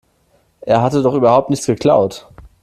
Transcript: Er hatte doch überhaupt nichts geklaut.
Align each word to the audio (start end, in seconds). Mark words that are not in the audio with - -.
Er 0.61 0.81
hatte 0.81 1.03
doch 1.03 1.13
überhaupt 1.13 1.51
nichts 1.51 1.67
geklaut. 1.67 2.27